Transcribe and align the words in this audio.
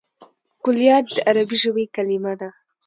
کلیات 0.63 1.05
د 1.15 1.17
عربي 1.29 1.57
ژبي 1.63 1.85
کليمه 1.95 2.33
ده. 2.39 2.49